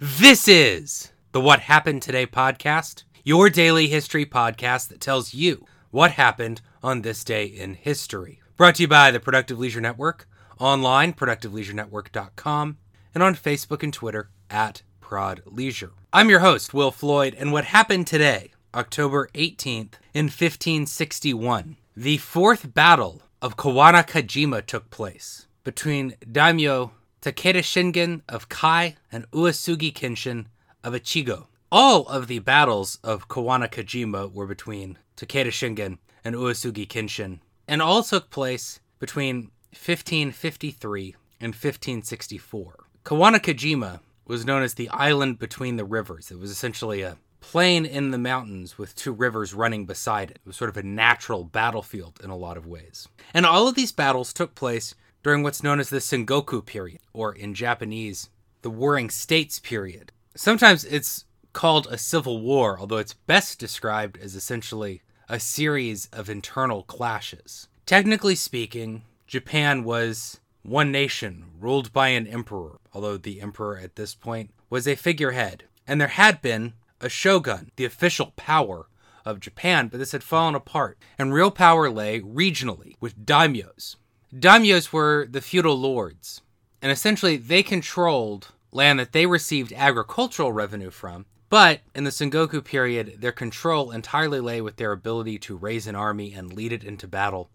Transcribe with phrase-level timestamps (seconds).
[0.00, 6.10] This is the What Happened Today podcast, your daily history podcast that tells you what
[6.10, 8.40] happened on this day in history.
[8.56, 10.26] Brought to you by the Productive Leisure Network,
[10.58, 12.78] online, productiveleisurenetwork.com,
[13.14, 15.92] and on Facebook and Twitter at Prod Leisure.
[16.12, 22.74] I'm your host, Will Floyd, and what happened today, October 18th, in 1561, the fourth
[22.74, 26.90] battle of Kawanakajima took place between daimyo
[27.24, 30.44] Takeda Shingen of Kai and Uesugi Kenshin
[30.82, 31.46] of Echigo.
[31.72, 37.80] All of the battles of Kawana Kawanakajima were between Takeda Shingen and Uesugi Kenshin, and
[37.80, 42.84] all took place between 1553 and 1564.
[43.06, 46.30] Kawana Kawanakajima was known as the island between the rivers.
[46.30, 50.40] It was essentially a plain in the mountains with two rivers running beside it.
[50.44, 53.08] It was sort of a natural battlefield in a lot of ways.
[53.32, 57.34] And all of these battles took place during what's known as the Sengoku period, or
[57.34, 58.28] in Japanese,
[58.62, 60.12] the Warring States period.
[60.36, 61.24] Sometimes it's
[61.54, 67.68] called a civil war, although it's best described as essentially a series of internal clashes.
[67.86, 74.14] Technically speaking, Japan was one nation ruled by an emperor, although the emperor at this
[74.14, 75.64] point was a figurehead.
[75.86, 78.88] And there had been a shogun, the official power
[79.24, 83.96] of Japan, but this had fallen apart, and real power lay regionally with daimyos,
[84.36, 86.40] Daimyos were the feudal lords,
[86.82, 91.26] and essentially they controlled land that they received agricultural revenue from.
[91.48, 95.94] But in the Sengoku period, their control entirely lay with their ability to raise an
[95.94, 97.48] army and lead it into battle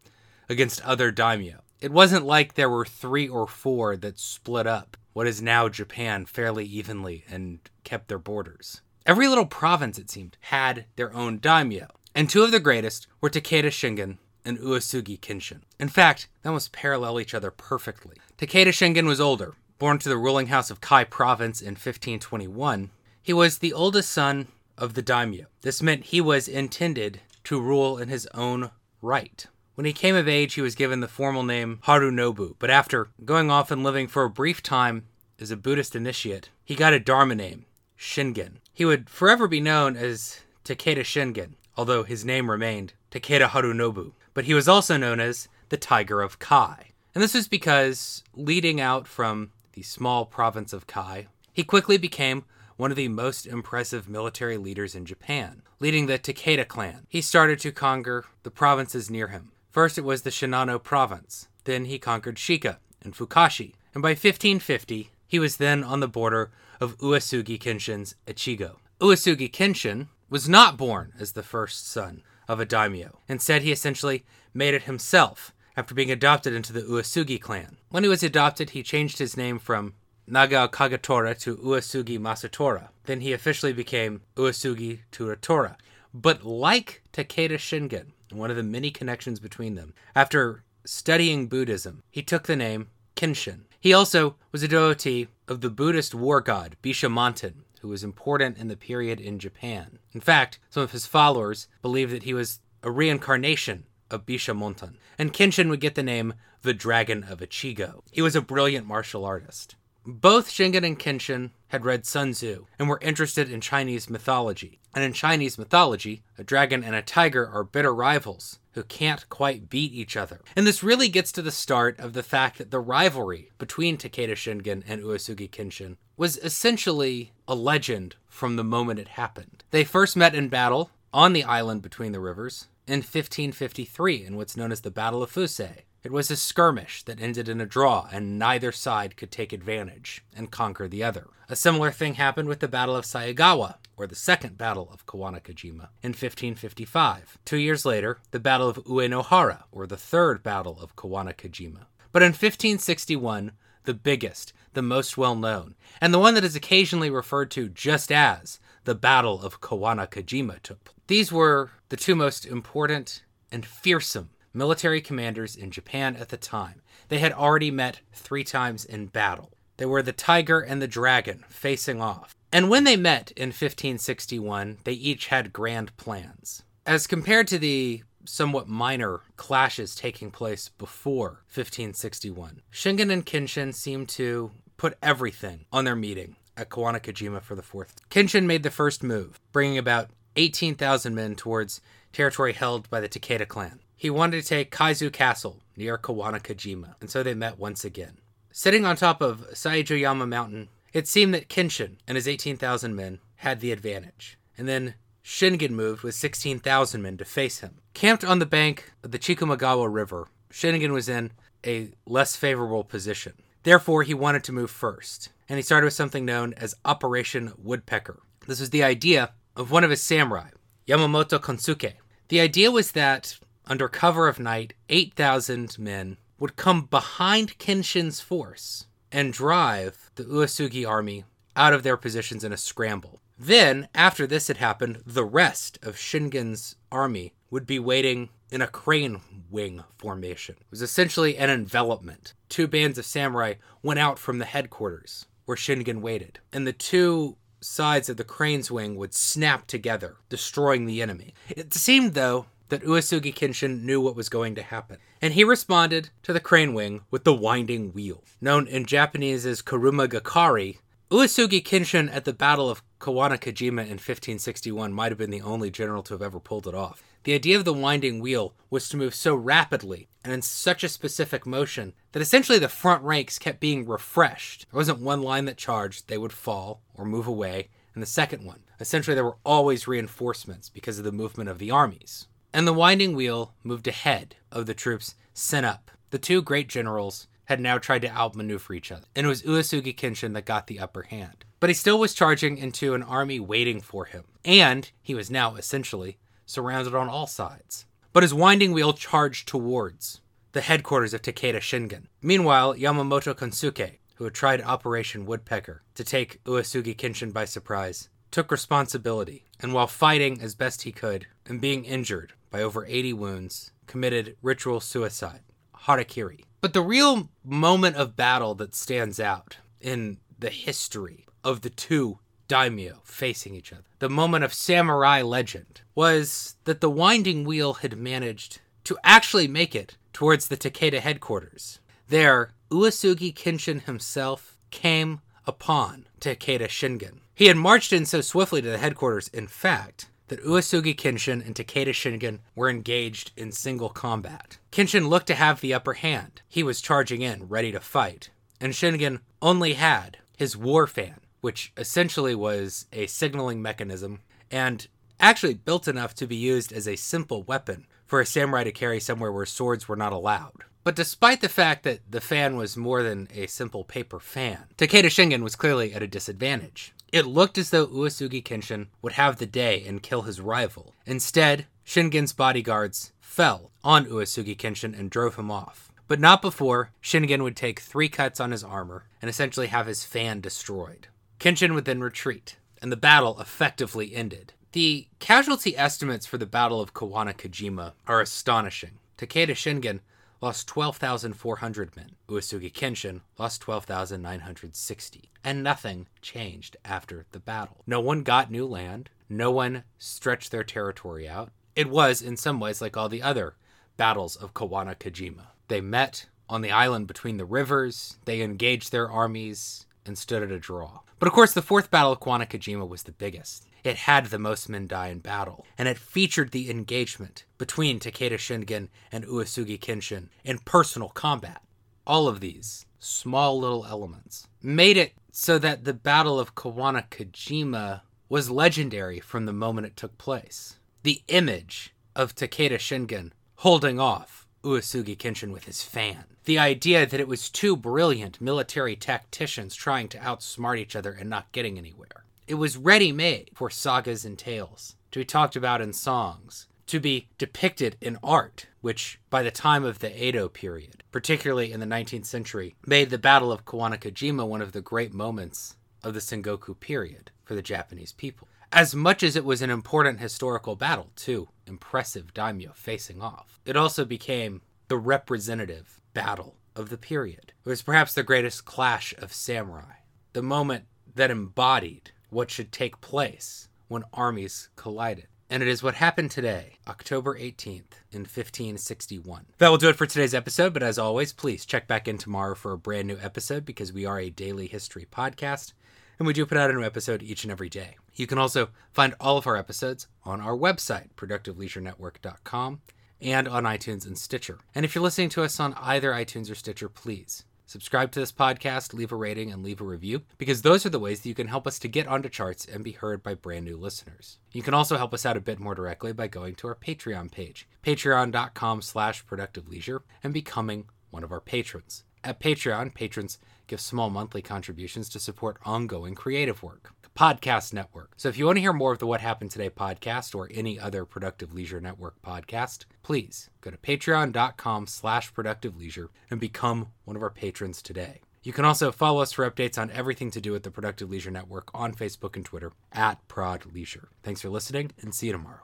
[0.47, 1.63] against other daimyo.
[1.81, 6.25] It wasn't like there were three or four that split up what is now Japan
[6.25, 8.81] fairly evenly and kept their borders.
[9.05, 13.29] Every little province, it seemed, had their own daimyo, and two of the greatest were
[13.29, 15.61] Takeda Shingen and Uesugi Kenshin.
[15.79, 18.17] In fact, they almost parallel each other perfectly.
[18.37, 19.55] Takeda Shingen was older.
[19.77, 22.89] Born to the ruling house of Kai province in 1521,
[23.21, 25.45] he was the oldest son of the daimyo.
[25.61, 29.45] This meant he was intended to rule in his own right.
[29.75, 33.49] When he came of age, he was given the formal name Harunobu, but after going
[33.49, 35.05] off and living for a brief time
[35.39, 37.65] as a Buddhist initiate, he got a Dharma name,
[37.97, 38.57] Shingen.
[38.73, 44.45] He would forever be known as Takeda Shingen, although his name remained Takeda Harunobu but
[44.45, 46.91] he was also known as the Tiger of Kai.
[47.13, 52.45] And this was because, leading out from the small province of Kai, he quickly became
[52.77, 57.05] one of the most impressive military leaders in Japan, leading the Takeda clan.
[57.09, 59.51] He started to conquer the provinces near him.
[59.71, 61.49] First, it was the Shinano province.
[61.65, 63.73] Then he conquered Shika and Fukashi.
[63.93, 68.77] And by 1550, he was then on the border of Uesugi Kenshin's Echigo.
[69.01, 73.19] Uesugi Kenshin was not born as the first son of a daimyo.
[73.29, 77.77] Instead, he essentially made it himself after being adopted into the Uesugi clan.
[77.89, 79.93] When he was adopted, he changed his name from
[80.27, 82.89] Nagao Kagetora to Uesugi Masatora.
[83.05, 85.75] Then he officially became Uesugi Terutora.
[86.13, 92.23] But like Takeda Shingen, one of the many connections between them, after studying Buddhism, he
[92.23, 93.61] took the name Kenshin.
[93.79, 98.67] He also was a devotee of the Buddhist war god Bishamonten, who was important in
[98.67, 99.98] the period in Japan.
[100.13, 105.33] In fact, some of his followers believed that he was a reincarnation of Bishamonten, and
[105.33, 108.01] Kenshin would get the name the Dragon of Echigo.
[108.11, 109.75] He was a brilliant martial artist.
[110.05, 114.79] Both Shingen and Kenshin had read Sun Tzu and were interested in Chinese mythology.
[114.95, 119.69] And in Chinese mythology, a dragon and a tiger are bitter rivals who can't quite
[119.69, 120.39] beat each other.
[120.55, 124.31] And this really gets to the start of the fact that the rivalry between Takeda
[124.31, 129.65] Shingen and Uesugi Kenshin was essentially a legend from the moment it happened.
[129.71, 134.55] They first met in battle on the island between the rivers in 1553 in what's
[134.55, 135.79] known as the Battle of Fusei.
[136.01, 140.23] It was a skirmish that ended in a draw, and neither side could take advantage
[140.33, 141.27] and conquer the other.
[141.49, 145.89] A similar thing happened with the Battle of Saigawa, or the Second Battle of Kawanakajima,
[146.01, 147.37] in 1555.
[147.43, 151.87] Two years later, the Battle of Uenohara, or the Third Battle of Kawanakajima.
[152.13, 153.51] But in 1561,
[153.83, 158.09] the biggest, the most well known, and the one that is occasionally referred to just
[158.09, 160.95] as the Battle of Kawanakajima took place.
[161.07, 166.81] These were the two most important and fearsome military commanders in Japan at the time.
[167.09, 169.51] They had already met three times in battle.
[169.77, 172.35] They were the tiger and the dragon facing off.
[172.51, 176.63] And when they met in 1561, they each had grand plans.
[176.85, 184.09] As compared to the somewhat minor clashes taking place before 1561, Shingen and Kenshin seemed
[184.09, 187.95] to put everything on their meeting at Kawanakajima for the fourth.
[188.09, 191.81] Kenshin made the first move, bringing about 18,000 men towards
[192.11, 193.79] territory held by the Takeda clan.
[193.99, 198.19] He wanted to take Kaizu Castle near Kawanakajima, and so they met once again.
[198.49, 203.59] Sitting on top of Saijoyama Mountain It seemed that Kenshin and his 18,000 men had
[203.59, 207.81] the advantage, and then Shingen moved with 16,000 men to face him.
[207.93, 211.31] Camped on the bank of the Chikumagawa River, Shingen was in
[211.67, 213.33] a less favorable position.
[213.63, 218.21] Therefore, he wanted to move first, and he started with something known as Operation Woodpecker.
[218.47, 220.51] This was the idea of one of his samurai,
[220.87, 221.95] Yamamoto Kansuke.
[222.29, 223.37] The idea was that,
[223.69, 230.87] under cover of night, 8,000 men would come behind Kenshin's force and drive the Uesugi
[230.87, 231.25] army
[231.55, 233.21] out of their positions in a scramble.
[233.37, 238.67] Then, after this had happened, the rest of Shingen's army would be waiting in a
[238.67, 240.55] crane wing formation.
[240.59, 242.33] It was essentially an envelopment.
[242.49, 247.35] Two bands of samurai went out from the headquarters where Shingen waited, and the two
[247.61, 251.33] sides of the crane's wing would snap together, destroying the enemy.
[251.49, 256.09] It seemed, though, that Uesugi Kenshin knew what was going to happen, and he responded
[256.23, 258.23] to the crane wing with the winding wheel.
[258.39, 260.77] Known in Japanese as Kuruma Gakari,
[261.11, 266.03] Uesugi Kenshin at the Battle of Kawanakajima in 1561 might have been the only general
[266.03, 267.01] to have ever pulled it off.
[267.23, 270.89] The idea of the winding wheel was to move so rapidly and in such a
[270.89, 274.67] specific motion that essentially the front ranks kept being refreshed.
[274.71, 278.45] There wasn't one line that charged, they would fall or move away, and the second
[278.45, 278.61] one.
[278.79, 282.27] Essentially, there were always reinforcements because of the movement of the armies.
[282.53, 285.91] And the winding wheel moved ahead of the troops sent up.
[286.09, 289.95] The two great generals had now tried to outmaneuver each other, and it was Uesugi
[289.95, 291.45] Kenshin that got the upper hand.
[291.59, 295.55] But he still was charging into an army waiting for him, and he was now
[295.55, 297.85] essentially surrounded on all sides.
[298.13, 302.07] But his winding wheel charged towards the headquarters of Takeda Shingen.
[302.21, 308.51] Meanwhile, Yamamoto Kansuke, who had tried Operation Woodpecker to take Uesugi Kenshin by surprise, took
[308.51, 313.71] responsibility, and while fighting as best he could and being injured by over 80 wounds,
[313.87, 315.41] committed ritual suicide,
[315.85, 316.43] harakiri.
[316.61, 322.19] But the real moment of battle that stands out in the history of the two
[322.47, 327.97] daimyo facing each other, the moment of samurai legend, was that the winding wheel had
[327.97, 331.79] managed to actually make it towards the Takeda headquarters.
[332.07, 337.19] There, Uesugi Kenshin himself came upon Takeda Shingen.
[337.33, 341.53] He had marched in so swiftly to the headquarters, in fact, that Uesugi Kenshin and
[341.53, 344.57] Takeda Shingen were engaged in single combat.
[344.71, 346.41] Kenshin looked to have the upper hand.
[346.47, 348.29] He was charging in, ready to fight,
[348.59, 354.87] and Shingen only had his war fan, which essentially was a signaling mechanism and
[355.19, 358.99] actually built enough to be used as a simple weapon for a samurai to carry
[358.99, 360.63] somewhere where swords were not allowed.
[360.83, 365.05] But despite the fact that the fan was more than a simple paper fan, Takeda
[365.05, 366.93] Shingen was clearly at a disadvantage.
[367.11, 370.93] It looked as though Uesugi Kenshin would have the day and kill his rival.
[371.05, 375.91] Instead, Shingen's bodyguards fell on Uesugi Kenshin and drove him off.
[376.07, 380.03] But not before Shingen would take three cuts on his armor and essentially have his
[380.03, 381.07] fan destroyed.
[381.39, 384.53] Kenshin would then retreat, and the battle effectively ended.
[384.73, 388.99] The casualty estimates for the Battle of Kawana Kawanakajima are astonishing.
[389.17, 389.99] Takeda Shingen
[390.41, 392.11] lost 12,400 men.
[392.27, 395.31] Uesugi Kenshin lost 12,960.
[395.43, 397.83] And nothing changed after the battle.
[397.85, 399.09] No one got new land.
[399.29, 401.51] No one stretched their territory out.
[401.75, 403.55] It was, in some ways, like all the other
[403.95, 405.47] battles of Kawana Kawanakajima.
[405.67, 410.51] They met on the island between the rivers, they engaged their armies, and stood at
[410.51, 411.01] a draw.
[411.19, 413.67] But of course, the fourth battle of Kawana Kawanakajima was the biggest.
[413.83, 418.37] It had the most men die in battle, and it featured the engagement between Takeda
[418.37, 421.61] Shingen and Uesugi Kenshin in personal combat.
[422.05, 428.01] All of these small little elements made it so that the Battle of Kawana Kawanakajima
[428.27, 430.77] was legendary from the moment it took place.
[431.03, 436.25] The image of Takeda Shingen holding off Uesugi Kenshin with his fan.
[436.43, 441.29] The idea that it was two brilliant military tacticians trying to outsmart each other and
[441.29, 442.25] not getting anywhere.
[442.49, 446.99] It was ready made for sagas and tales, to be talked about in songs, to
[446.99, 451.85] be depicted in art, which, by the time of the Edo period, particularly in the
[451.85, 456.79] 19th century, made the Battle of Kawanakajima one of the great moments of the Sengoku
[456.79, 458.47] period for the Japanese people.
[458.71, 463.77] As much as it was an important historical battle, too, impressive daimyo facing off, it
[463.77, 467.53] also became the representative battle of the period.
[467.63, 469.97] It was perhaps the greatest clash of samurai,
[470.33, 475.27] the moment that embodied what should take place when armies collided.
[475.49, 479.47] And it is what happened today, October 18th, in 1561.
[479.57, 482.53] That will do it for today's episode, but as always, please check back in tomorrow
[482.53, 485.73] for a brand new episode because we are a daily history podcast
[486.19, 487.95] and we do put out a new episode each and every day.
[488.13, 492.81] You can also find all of our episodes on our website, productiveleisurenetwork.com,
[493.21, 494.59] and on iTunes and Stitcher.
[494.75, 498.31] And if you're listening to us on either iTunes or Stitcher, please Subscribe to this
[498.31, 501.35] podcast, leave a rating, and leave a review because those are the ways that you
[501.35, 504.39] can help us to get onto charts and be heard by brand new listeners.
[504.51, 507.31] You can also help us out a bit more directly by going to our Patreon
[507.31, 512.05] page, patreon.com slash productive leisure, and becoming one of our patrons.
[512.23, 516.95] At Patreon, patrons give small monthly contributions to support ongoing creative work.
[517.19, 518.13] Podcast Network.
[518.15, 520.79] So if you want to hear more of the What Happened Today podcast or any
[520.79, 527.17] other Productive Leisure Network podcast, please go to patreon.com slash productive leisure and become one
[527.17, 528.21] of our patrons today.
[528.41, 531.29] You can also follow us for updates on everything to do with the Productive Leisure
[531.29, 534.07] Network on Facebook and Twitter at Prod Leisure.
[534.23, 535.63] Thanks for listening and see you tomorrow.